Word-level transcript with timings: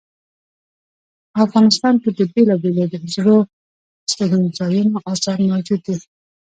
افغانستان 1.45 1.95
کې 2.01 2.09
د 2.17 2.19
بیلابیلو 2.33 2.85
زړو 3.13 3.37
استوګنځایونو 4.05 4.97
آثار 5.11 5.39
موجود 5.51 5.81
دي 5.87 5.95